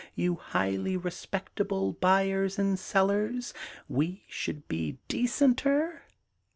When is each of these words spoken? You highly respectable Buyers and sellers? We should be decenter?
You 0.15 0.33
highly 0.37 0.97
respectable 0.97 1.93
Buyers 1.93 2.57
and 2.57 2.79
sellers? 2.79 3.53
We 3.87 4.23
should 4.27 4.67
be 4.67 4.97
decenter? 5.07 6.05